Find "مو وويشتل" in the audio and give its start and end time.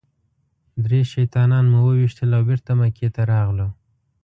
1.71-2.29